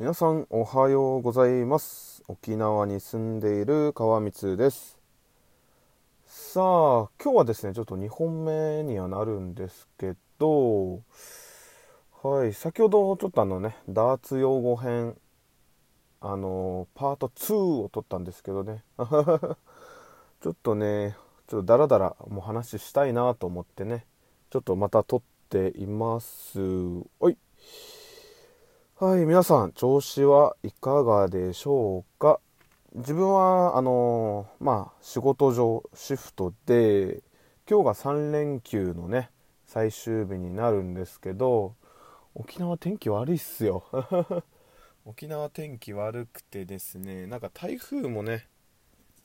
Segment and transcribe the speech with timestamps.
[0.00, 2.22] 皆さんおはようございます。
[2.26, 4.98] 沖縄に住んでいる川光です。
[6.24, 11.02] さあ今日はですねちょっと2本目にはなるんですけど
[12.22, 15.18] はい先ほどちょっとあのねダーツ用語編
[16.22, 17.54] あのパート2
[17.84, 18.82] を撮ったんですけどね。
[18.96, 21.14] ちょっとね
[21.46, 24.06] ちょっとダラダラもう話したいなと思ってね。
[24.48, 26.58] ちょっとまた撮っています。
[26.58, 27.36] はい。
[29.02, 32.38] はい、皆さん、調子はいかがでしょうか？
[32.92, 37.22] 自分は、あのー、まあ、仕事上、シフトで、
[37.66, 39.30] 今日が3連休のね、
[39.64, 41.76] 最終日になるんですけど、
[42.34, 43.86] 沖縄天気悪いっすよ。
[45.06, 48.48] 沖縄天気悪くてですね、なんか台風もね、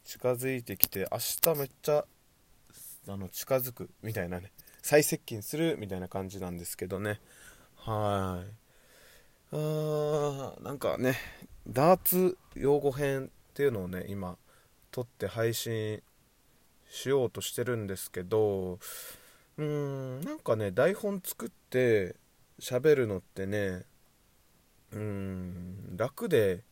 [0.05, 1.17] 近づいてきて、明
[1.53, 2.05] 日めっちゃ、
[3.09, 7.19] あの、近づくみたいなね、最接近するみたいな感じなんですけどね。
[7.75, 8.64] はい。
[9.51, 11.15] あーなんかね
[11.67, 14.37] ダーツ用語編っていうのをね今
[14.91, 16.01] 撮って配信
[16.89, 18.79] しようとしてるんですけど
[19.57, 22.15] うーんなんかね台本作って
[22.59, 23.83] 喋るのってね
[24.91, 26.63] うーん楽で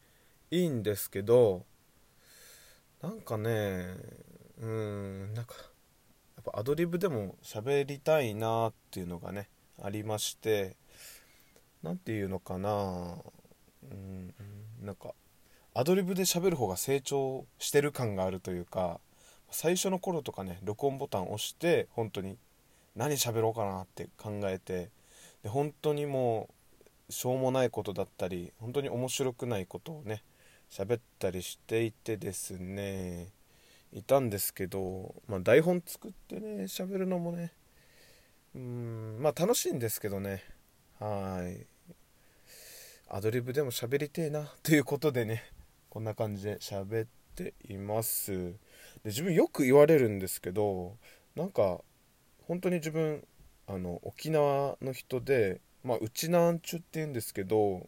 [0.52, 1.66] いいんですけど
[3.02, 3.96] なんかね
[4.62, 5.56] うーんなんか
[6.36, 9.50] やっぱアドリブでも喋りたいなっていうのがね
[9.82, 10.76] ありまして
[11.84, 13.18] 何て言うのかな。
[13.84, 14.34] うん。
[14.84, 15.14] なんか
[15.74, 19.00] アドリブで喋る方が成長してる感があるというか
[19.50, 22.38] 最初の頃とかね録音ボタン押して本当に
[22.96, 24.90] 何喋ろうかなって考えて
[25.42, 26.50] で本当にも
[27.10, 30.24] うしょうもないことだったり本当に面白くないことをね
[30.70, 33.30] 喋ったりしていてですね
[33.94, 37.52] いたんですけど、まあ、台本作ってね喋るのもね
[38.56, 40.44] うんまあ楽しいんですけどね。
[41.00, 41.73] はい。
[43.16, 45.44] アドリブでも喋りてえなということでね
[45.92, 48.32] こんな感じで喋っています。
[48.34, 48.56] で
[49.06, 50.98] 自分よく言われるんですけど
[51.36, 51.82] なんか
[52.48, 53.24] 本当に自分
[53.68, 57.88] あの沖縄の人でまあうちなんちゅって言うんですけど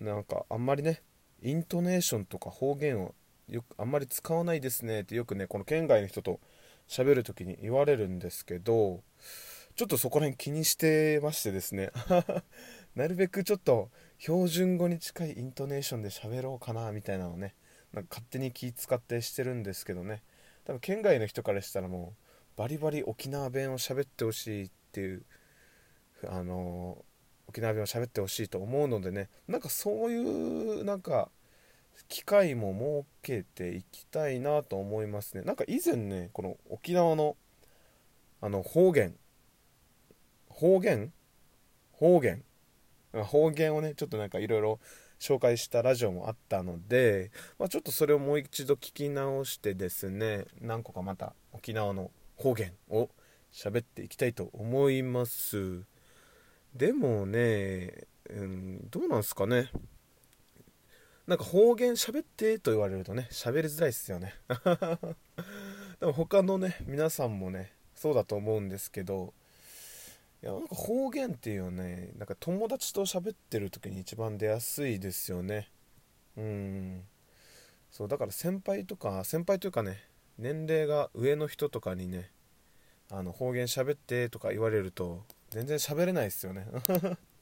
[0.00, 1.02] なんかあんまりね
[1.40, 3.14] イントネーションとか方言を
[3.48, 6.40] よくあんまり使わないですねってよくねこの県外の人と
[6.88, 9.04] 喋る時に言われるんですけど
[9.76, 11.90] ちょっとそこら辺気にしてましてですね。
[12.94, 13.90] なるべくちょっと
[14.24, 17.54] 標準語に近いイントネーションで喋ろうかなみたいなのをね
[17.92, 20.22] なんか勝手に気使ってしてるんですけどね。
[20.64, 22.14] 多分県外の人からしたらも
[22.56, 25.26] うバリバリ沖縄弁を喋ってほしいっていう
[26.26, 27.04] あの
[27.48, 29.28] 沖縄弁を喋ってほしいと思うのでね。
[29.46, 31.28] なんかそういうなんか
[32.08, 35.42] 機会も設けていきたいなと思いますね。
[35.42, 37.36] なんか以前ねこの沖縄の
[38.40, 39.18] あの方言
[40.48, 41.12] 方言？
[41.92, 42.42] 方言？
[43.22, 44.80] 方言をねちょっとなんかいろいろ
[45.20, 53.08] 紹介したラジオもあったので、まあ、ちょっとそれをもう一度聞き直してですね何個かまた沖縄の方言を
[53.52, 55.84] 喋っていきたいと思います。
[56.74, 59.70] でもね、うん、どうなんすかね。
[61.26, 64.34] なんか方言喋ってと言われるとね喋りづらいっすよね。
[66.00, 69.32] でも他のね皆さんもねそうだと思うんですけど
[70.44, 75.70] いやなんか方言っていうねなんか友達と喋ってる時に一番出やすいですよね。
[76.36, 77.02] うん。
[77.90, 80.06] そうだから先輩とか先輩というかね
[80.36, 82.30] 年齢が上の人とかにね
[83.10, 86.66] あの方言喋ってとか言われると全然喋れないですよね。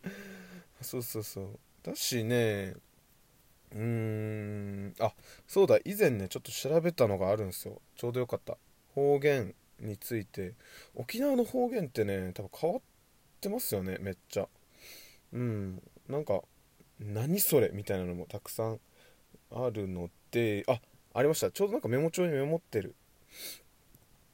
[0.80, 1.58] そうそうそう。
[1.82, 2.76] だしね
[3.72, 5.12] うーんあ
[5.48, 7.82] そうだ以前ねちょっと調べたのがあるんですよ。
[7.96, 8.56] ちょうどよかった。
[8.94, 10.54] 方言について。
[10.94, 12.82] 沖縄の方言ってね多分変わっ
[13.42, 14.48] ってますよねめっちゃ。
[15.32, 15.82] うん。
[16.08, 16.42] なんか
[17.00, 18.80] 何それみたいなのもたくさん
[19.50, 20.80] あるのであ
[21.14, 21.50] ありました。
[21.50, 22.94] ちょうどなんかメモ帳にメモってる。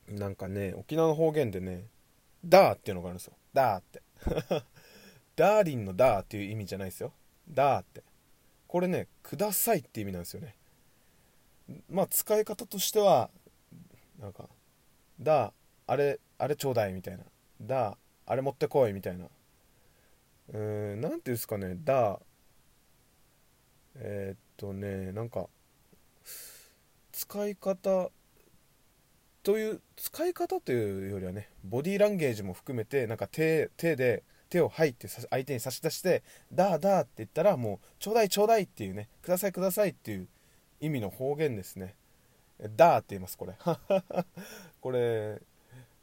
[0.09, 1.87] なんかね沖縄の方言でね
[2.45, 4.03] 「ダー」っていうのがあるんですよ「ダー」って。
[5.37, 7.15] ダーリンの「ダー」っていう意味じゃないですよ
[7.49, 8.03] 「ダー」って。
[8.67, 10.55] これね「ください」って意味なんですよね。
[11.89, 13.31] まあ使い方としては
[14.19, 14.51] なんか
[15.19, 15.53] 「ダー
[15.87, 17.25] あれあれちょうだい」みたいな
[17.61, 17.97] 「ダー
[18.31, 19.25] あれ持ってこいみたいな。
[19.25, 21.77] うーん何ていうんですかね。
[21.83, 22.21] だ
[23.97, 25.49] えー、っとねなんか
[27.11, 28.11] 使い方
[29.43, 36.23] という使い方というよりはねボディーランゲージも含めてなんか手手で手を入って相手に差し出して
[36.53, 40.29] 「だーだー」って言ったらもう「ちょうだいちょうだい」っていうね「くださいください」っていう
[40.81, 41.95] 意味の方言ですね
[42.77, 43.55] 「だー」って言いますこれ。
[44.83, 45.41] これ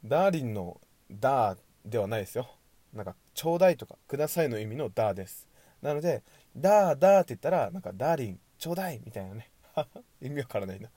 [0.04, 2.48] ダーリンの「だー」ではないですよ。
[2.92, 5.48] なんかちょうだいとかくださいの意味のダーです。
[5.82, 6.22] なので
[6.56, 9.50] ダーダーって言ったらなんかダーリンちょうだいみたいなね。
[10.20, 10.90] 意味わからないな。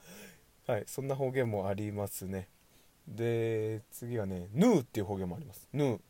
[0.65, 2.50] はいそんな方言もありますね。
[3.07, 5.68] で次はねヌーっていう方言もあります。
[5.74, 6.01] ヌー。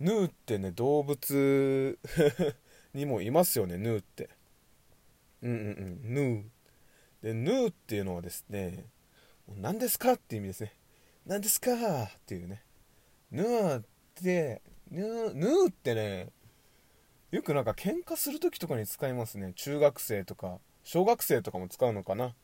[0.00, 1.98] ヌーってね動物
[2.94, 4.30] にもいますよねヌーって。
[5.42, 6.14] うんうんうん。
[6.14, 6.44] ヌー。
[7.22, 8.86] でヌーっていうのはですね
[9.48, 10.74] 何ですかっていう意味ですね。
[11.26, 11.72] 何ですか
[12.04, 12.62] っていうね。
[13.30, 13.84] ヌーっ
[14.14, 16.32] てヌーヌーってね
[17.30, 19.52] よくなんか喧嘩する時とかに使いますね。
[19.54, 22.34] 中学生とか小学生とかも使うのかな。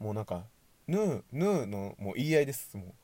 [0.00, 0.44] もうなんか
[0.88, 2.76] ヌーヌーのもう言い合いです。
[2.76, 2.94] もう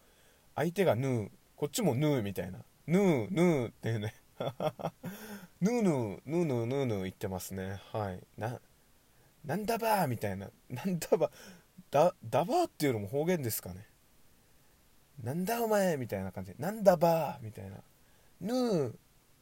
[0.56, 2.58] 相手がヌーこっちもヌーみたいな。
[2.88, 4.14] ヌーヌーっていうね。
[5.60, 7.80] ヌーヌーヌーヌーヌーヌー言ってますね。
[7.92, 8.20] はい。
[8.36, 8.60] な
[9.44, 10.50] なんだばーみたいな。
[10.68, 11.30] なんだば
[11.92, 13.86] だだばーっていうのも方言ですかね。
[15.22, 16.54] なんだお前みたいな感じ。
[16.58, 17.76] なんだばーみたいな。
[18.40, 18.92] ヌー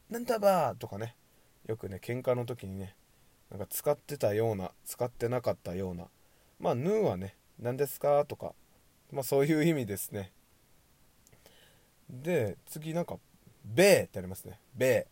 [0.09, 1.15] なんだばーとかね。
[1.67, 2.95] よくね喧嘩の時にね
[3.51, 6.07] なんか使ってたような使ってなかったような。
[6.59, 8.53] まあヌーはね何ですかとか
[9.11, 10.31] まあそういう意味ですね。
[12.09, 13.17] で次なんか
[13.63, 14.59] べーってありますね。
[14.75, 15.07] べ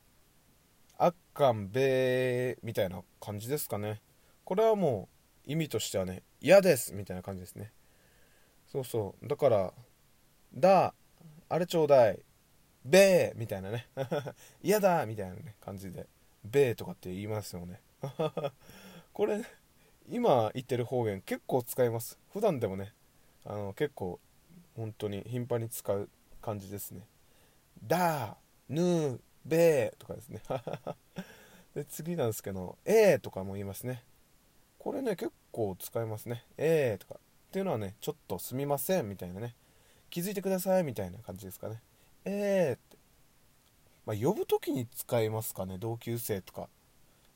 [0.99, 1.03] ー。
[1.03, 4.01] あっかんべーみたいな感じですかね。
[4.43, 5.07] これはも
[5.47, 7.71] う意味としてはね嫌ですみたいな感じですね。
[8.71, 9.27] そうそう。
[9.27, 9.73] だから
[10.53, 10.93] だ
[11.49, 12.19] あれちょうだい。
[12.85, 13.87] べーみたいなね。
[14.63, 16.07] 嫌だみたいなね感じで。
[16.43, 17.81] べーとかって言いますよね。
[19.13, 19.43] これ
[20.09, 22.17] 今言ってる方言結構使います。
[22.31, 22.93] 普段でもね。
[23.45, 24.19] あの結構
[24.75, 26.09] 本当に頻繁に使う
[26.41, 27.07] 感じですね。
[27.83, 28.37] だ
[28.69, 30.41] ぬーべーとかですね。
[31.75, 34.03] で次なんですけどえーとかも言いますね。
[34.79, 36.45] これね結構使いますね。
[36.57, 37.19] えーとか。
[37.47, 39.55] っていうのはねちょっとすみませんみたいなね。
[40.09, 41.81] 気づいてくださいみたいな感じですかね。
[42.25, 42.97] えーって。
[44.05, 46.69] まあ、呼ぶ時に使いますかね同級生とか。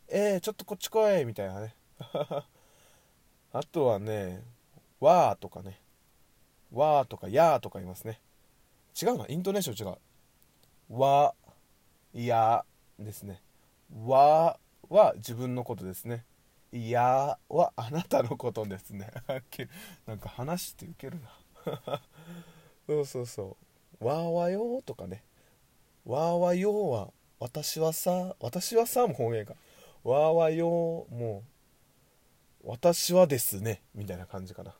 [0.07, 1.75] えー、ちょっとこっち来いみたいなね。
[3.53, 4.43] あとはね
[4.99, 5.79] わーとかね。
[6.71, 8.19] わーとかやーとか言いますね。
[9.01, 10.99] 違うなイントネーション違う。
[10.99, 11.33] わ
[12.13, 12.65] や
[12.99, 13.41] ですね。
[14.05, 14.57] わ
[14.89, 16.25] は自分のことですね。
[16.73, 19.11] いやはあなたのことですね。
[20.07, 22.01] なんか話してウケるな。
[22.87, 23.57] そうそうそ
[24.01, 24.05] う。
[24.05, 25.23] わーわよとかね。
[26.05, 29.53] わーわよは私はさ私はさも方言か
[30.03, 31.43] わーわよも
[32.63, 34.73] う私はですねみたいな感じかな。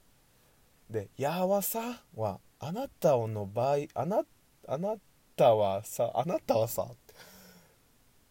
[0.89, 4.24] でやわさはあなたをの場合あな
[4.68, 4.95] あな
[5.36, 6.88] たはさあなたはさ。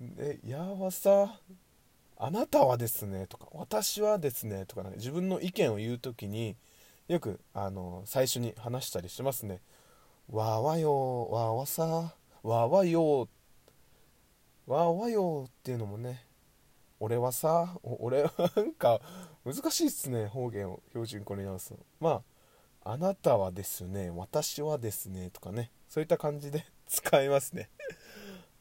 [0.01, 1.39] でやわさ
[2.17, 6.55] あなたはですねとか私はですねとか、自分の意見を言う時に
[7.11, 9.61] よくあの最初に話したりしますね。
[10.31, 13.29] わーわよわーわさわーわよ
[14.69, 16.25] わーわよっていうのもね
[17.01, 19.01] 俺はさ俺はなんか
[19.45, 21.81] 難しいっすね方言を標準語に直すの。
[21.99, 22.23] ま
[22.85, 27.71] ああなたはですね私はですねとかねそういった感じで 使いますね。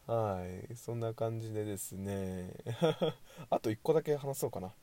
[0.07, 2.51] はいそんな感じでですね。
[3.51, 4.74] あと1個だけ話そうかな。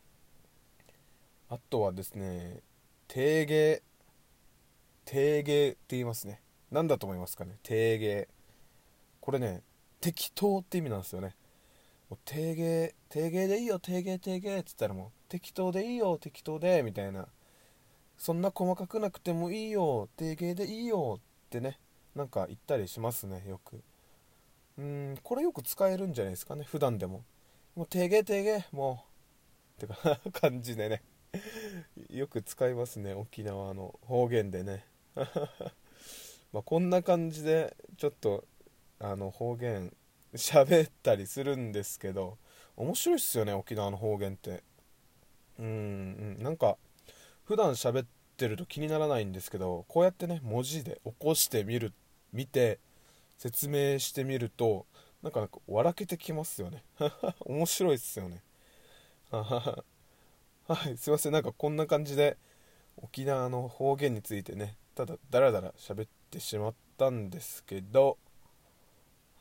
[1.49, 2.63] あとはですね
[3.09, 3.83] 定芸
[5.05, 6.41] 定芸って言いますね。
[6.71, 7.59] 何だと思いますかね？
[7.63, 8.29] 定芸。
[9.21, 9.63] これね
[10.01, 11.35] 適当って意味なんですよね。
[12.11, 17.29] もう定芸定芸でいいよ定芸定芸っつったらもう適当でいいよ適当でみたいな。
[18.19, 21.79] そんな細かくなくてもいいよ定芸でいいよってね
[22.15, 23.83] なんか言ったりしますねよく。
[24.79, 27.25] うんこれよく使えるんじゃないですかね普段でも。
[27.75, 29.05] もう定芸定芸も
[29.79, 31.03] うってか 感じでね。
[32.11, 34.85] よく使いますね沖縄の方言でね。
[36.53, 38.45] まこんな感じでちょっと
[38.99, 39.95] あの方言
[40.35, 42.39] 喋ったりするんですけど
[42.77, 44.63] 面白いっすよね沖縄の方言って。
[45.59, 46.43] うん。
[46.43, 46.77] なんか
[47.45, 51.93] 普段喋ってると気にならないんですけどこうやってね文字で起こしてみる
[52.33, 52.79] 見て
[53.39, 54.87] 説明してみると
[55.23, 56.85] なんか笑けてきますよね。
[57.41, 58.43] 面白いっすよね。
[60.69, 61.33] はいすいません。
[61.33, 62.37] なんかこんな感じで
[62.97, 68.19] 沖縄の方言についてねただダラダラ喋ってしまったんですけど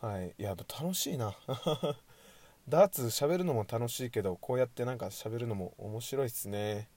[0.01, 1.35] はいいや楽しいな。
[2.69, 6.89] ダーツ喋るのも楽しいけどこうやってなんか喋るのも面白いっすね。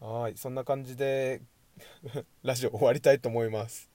[0.00, 1.42] はいそんな感じで
[2.42, 3.90] ラジオ終わりたいと思います。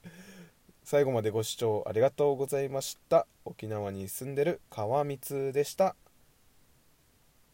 [0.84, 3.28] 最後までご視聴ありがとうございました。
[3.46, 5.96] 沖縄に住んでる川光でした。